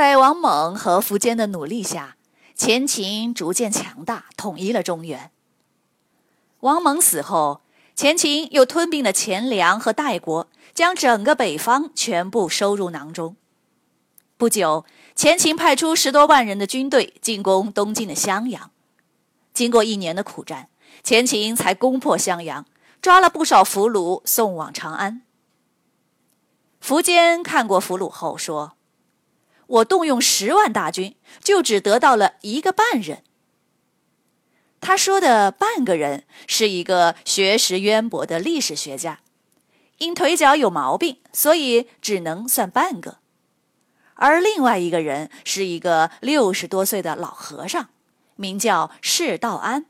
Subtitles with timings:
[0.00, 2.16] 在王猛和苻坚的努力下，
[2.54, 5.30] 前秦逐渐强大，统一了中原。
[6.60, 7.60] 王猛死后，
[7.94, 13.36] 前秦又吞并了钱粮和代国，将整个北方全部收入囊中。
[14.38, 18.70] 不久，前秦派出十多万人的军队进攻东晋的襄阳。
[19.52, 20.70] 经过一年的苦战，
[21.02, 22.64] 前秦才攻破襄阳，
[23.02, 25.20] 抓了不少俘虏送往长安。
[26.82, 28.72] 苻坚看过俘虏后说。
[29.70, 33.22] 我动用十万大军，就只得到了一个半人。
[34.80, 39.20] 他说的半个人是一个学识渊博的历史学家，
[39.98, 43.18] 因腿脚有毛病，所以只能算半个。
[44.14, 47.90] 而另外一个人是一个六十多岁的老和尚，
[48.36, 49.86] 名叫释道安，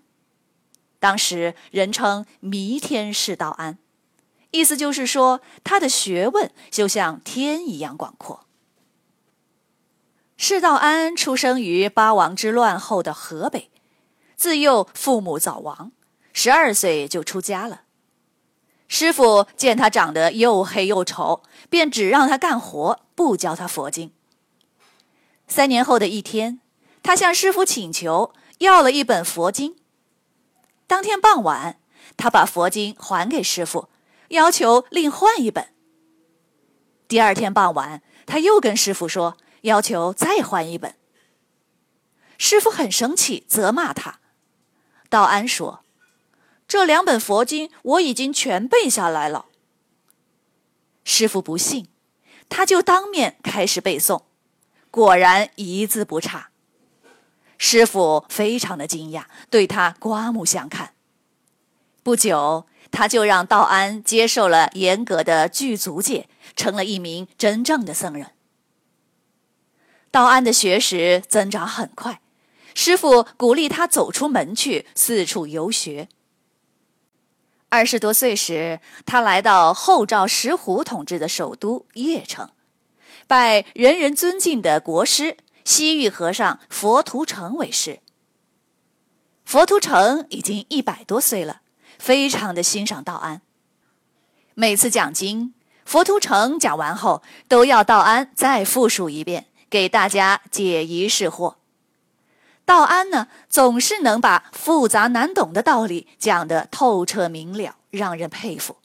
[0.98, 3.78] 当时人称弥天释道安，
[4.50, 8.46] 意思就是说他的学问就像天一样广阔。
[10.42, 13.70] 释道安出生于八王之乱后的河北，
[14.36, 15.92] 自幼父母早亡，
[16.32, 17.82] 十二岁就出家了。
[18.88, 24.14] 师傅见他长得又黑又丑，便只让他干活，不教他佛经。
[25.47, 26.60] 三年后的一天，
[27.02, 29.76] 他向师傅请求要了一本佛经。
[30.87, 31.78] 当天傍晚，
[32.16, 33.91] 他把佛经还给师傅，
[34.28, 35.69] 要求另换一本。
[37.06, 39.36] 第二天傍晚，他又跟师傅说。
[39.62, 40.94] 要求再换一本。
[42.38, 44.18] 师傅很生气，责骂他。
[45.10, 45.84] 道安说
[46.66, 49.44] ：“这两本佛经我已经全背下来了。”
[51.04, 51.88] 师傅不信，
[52.48, 54.22] 他就当面开始背诵，
[54.90, 56.48] 果然一字不差。
[57.58, 60.94] 师傅非常的惊讶，对他刮目相看。
[62.02, 68.33] 不久，他就让道安接受了严格的具足戒，成了一名真正的僧人。
[70.11, 72.21] 道安的学识增长很快，
[72.75, 76.09] 师傅鼓励他走出门去四处游学。
[77.69, 82.50] 二十多岁时，他来到后赵石虎统治的首都邺城，
[83.28, 88.00] 拜人人尊敬的国师西域和尚佛图澄为师。
[89.44, 91.62] 佛图澄已经一百多岁了，
[91.99, 93.43] 非常的欣赏道安。
[94.55, 95.55] 每次讲经，
[95.90, 99.46] 佛图澄讲完后，都要道安再复述一遍。
[99.68, 101.56] 给大家解疑释惑，
[102.64, 108.76] 道安呢总是能把复杂难懂的道理讲得透彻明了，让人佩服。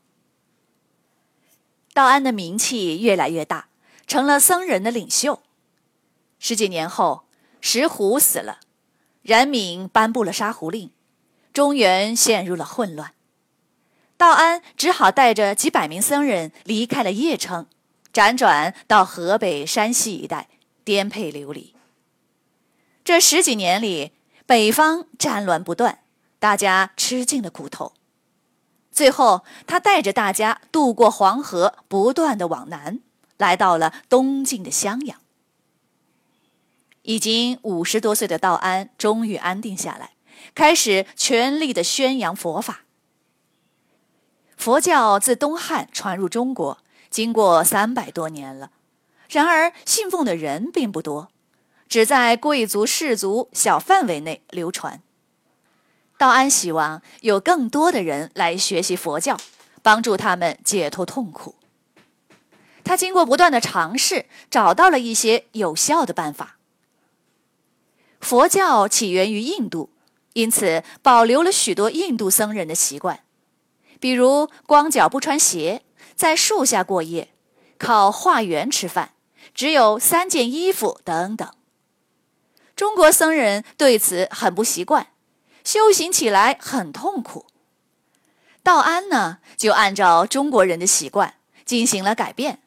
[1.93, 3.67] 道安的名气越来越大，
[4.07, 5.43] 成了僧人的领袖。
[6.39, 7.25] 十几年后，
[7.61, 8.57] 石虎死了，
[9.21, 10.89] 冉闵颁布了杀胡令，
[11.53, 13.13] 中原陷入了混乱。
[14.17, 17.67] 道安只好带着几百名僧人离开了邺城，
[18.13, 20.47] 辗转到河北、山西一带。
[20.85, 21.73] 颠沛流离。
[23.03, 24.11] 这十几年里，
[24.45, 25.97] 北方战乱不断，
[26.37, 27.93] 大家吃尽了苦头。
[28.91, 32.99] 最后，他带着大家渡过黄河，不断的往南，
[33.37, 35.19] 来到了东晋的襄阳。
[37.01, 40.11] 已经五十多岁的道安终于安定下来，
[40.53, 42.84] 开始全力的宣扬佛法。
[44.57, 46.79] 佛教自东汉传入中国，
[47.09, 48.71] 经过三百多年了。
[49.29, 51.29] 然而，信奉的人并不多，
[51.89, 55.01] 只在贵族士族小范围内流传。
[56.17, 59.37] 道安希望有更多的人来学习佛教，
[59.81, 61.55] 帮助他们解脱痛苦。
[62.85, 66.57] 他经过不断的尝试，找到了一些有效的办法。
[68.21, 69.89] 佛教起源于印度，
[70.33, 73.24] 因此保留了许多印度僧人的习惯，
[74.05, 75.81] 比如光脚不穿鞋，
[76.15, 77.29] 在树下过夜，
[77.79, 79.13] 靠化缘吃饭。
[79.55, 81.51] 只有三件衣服等等。
[82.75, 85.07] 中国僧人对此很不习惯，
[85.63, 87.47] 修行起来很痛苦。
[88.61, 92.61] 道安呢，就按照中国人的习惯进行了改变，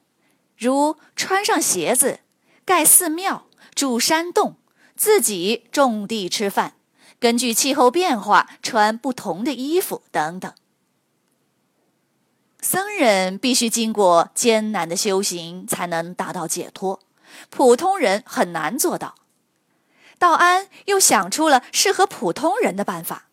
[0.57, 2.19] 如穿上鞋子、
[2.65, 3.47] 盖寺庙、
[3.77, 4.57] 住山洞、
[4.97, 6.75] 自己种地吃饭、
[7.21, 10.53] 根据气候变化穿不同的衣服等等。
[12.61, 17.01] 僧人必须经过艰难的修行才能达到解脱，
[17.51, 19.15] 普通人很难做到。
[20.19, 23.27] 道安又想出了适合普通人的办法。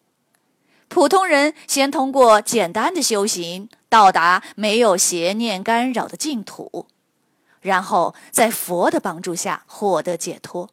[0.87, 6.85] 普通人先通过简单的修行到达没有邪念干扰的净土，
[7.61, 10.69] 然后在佛的帮助下获得解脱。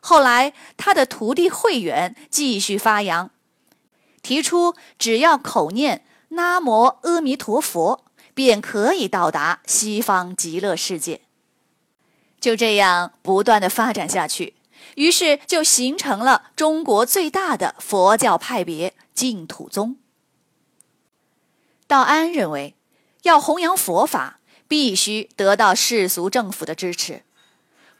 [0.00, 3.30] 后来，他的徒弟慧远继续发扬，
[4.20, 8.04] 提出只要口念“南无阿弥陀佛”，
[8.34, 11.20] 便可以到达西方极乐世界。
[12.40, 14.54] 就这样不断的发展下去。
[14.96, 19.96] 于是就形成了中国最大的佛教派别净土宗。
[21.86, 22.74] 道安认为，
[23.22, 27.24] 要弘扬佛法，必须得到世俗政府的支持，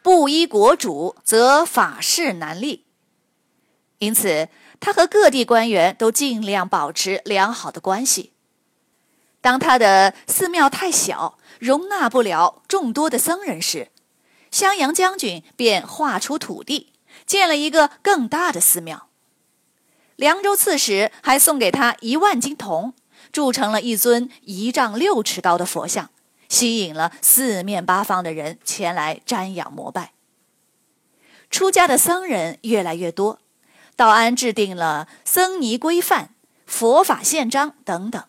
[0.03, 2.87] 不依国主，则法事难立。
[3.99, 4.49] 因此，
[4.81, 8.33] 他和各地官员都尽量保持良好的关系。
[9.43, 13.89] 当他的寺庙太小，容纳不了众多的僧人时，
[14.51, 16.93] 襄阳将军便划出土地，
[17.25, 19.09] 建了一个更大的寺庙。
[20.17, 22.93] 凉州刺史还送给他一万斤铜，
[23.33, 26.11] 铸成了一尊一丈六尺高的佛像，
[26.49, 30.13] 吸引了四面八方的人前来瞻仰膜拜。
[31.51, 33.40] 出家的僧人越来越多，
[34.01, 36.31] 道安制定了僧尼规范、
[36.65, 38.25] 佛法宪章等等，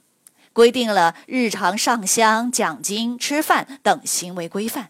[0.51, 4.89] 规定了日常上香、讲经、吃饭等行为规范。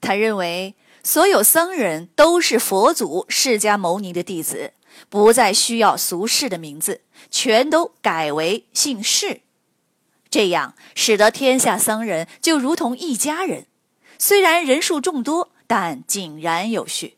[0.00, 4.72] 他认为，所有僧人都是佛祖释迦牟尼的弟子，
[5.10, 9.42] 不再需要俗世的名字，全都改为姓释。
[10.30, 13.66] 这样使得天下僧人就如同一家人，
[14.18, 17.15] 虽然人数众多，但井然有序。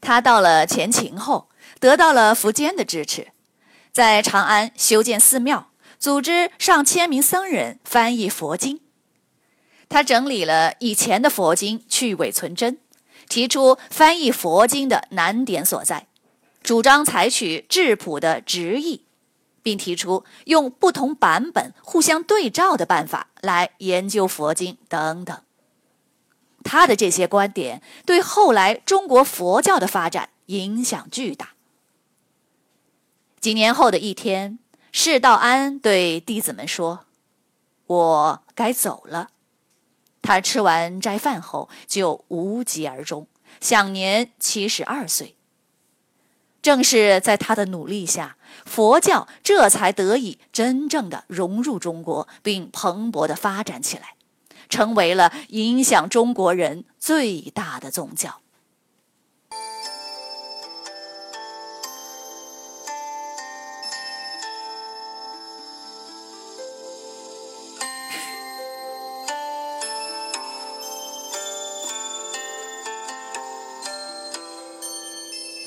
[0.00, 1.48] 他到了前秦后，
[1.80, 3.28] 得到了苻坚的支持，
[3.92, 8.80] 在长安修建寺庙，组织上千名僧人翻译佛经。
[9.88, 12.78] 他整理了以前的佛经，去伪存真，
[13.28, 16.06] 提出翻译佛经的难点所在，
[16.62, 19.04] 主张采取质朴的直译，
[19.62, 25.40] 并提出用不同版本互相对照的办法来研究佛经等等。
[26.70, 31.54] 他的这些观点对后来中国佛教的发展影响巨大。
[33.40, 34.58] 几年后的一天，
[34.92, 37.06] 释道安对弟子们说
[37.86, 39.30] ：“我该走了。”
[40.20, 43.26] 他吃完斋饭后就无疾而终，
[43.62, 45.36] 享年七十二岁。
[46.60, 48.36] 正是在他的努力下，
[48.66, 54.16] 佛教这才得以真正的融入中国，并蓬勃的发展起来，
[54.68, 58.40] 成为了影响中国人最大的宗教。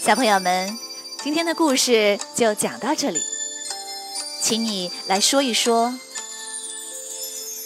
[0.04, 0.78] 小朋友们，
[1.22, 3.22] 今天的故事就讲到这里，
[4.42, 5.94] 请你来说一说，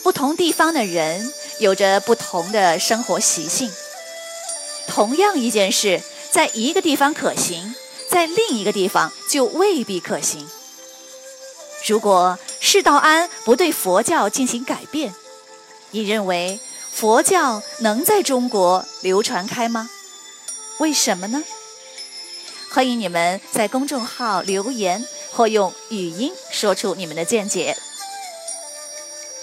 [0.05, 3.73] 不同地方的人有着不同的生活习性。
[4.87, 7.73] 同样一件事，在一个地方可行，
[8.07, 10.47] 在另一个地方就未必可行。
[11.87, 15.11] 如果释道安不对佛教进行改变，
[15.89, 16.59] 你认为
[16.91, 19.89] 佛教能在中国流传开吗？
[20.77, 21.43] 为什么呢？
[22.69, 27.75] 欢迎你们在公众号留言或用语音说出你们的见解。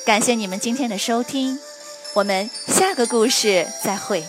[0.05, 1.59] 感谢你们今天的收听，
[2.15, 4.25] 我们下个故事再会。